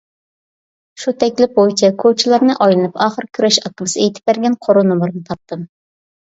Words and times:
شۇ 1.03 1.13
تەكلىپ 1.23 1.53
بويىچە 1.59 1.91
كوچىلارنى 2.05 2.57
ئايلىنىپ 2.57 2.99
ئاخىر 3.07 3.29
كۈرەش 3.39 3.61
ئاكىمىز 3.63 3.97
ئېيتىپ 4.03 4.29
بەرگەن 4.33 4.59
قورۇ 4.67 4.87
نومۇرىنى 4.91 5.25
تاپتىم. 5.33 5.67